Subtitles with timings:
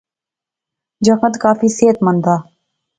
[1.05, 2.35] جنگت کافی صحت مند سا